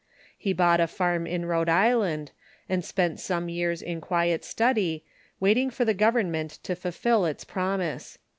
[0.35, 2.31] He bought a farm in Rhode Island,
[2.67, 5.05] and spent some years in quiet study,
[5.39, 8.17] waiting for the government to fulfil its promise.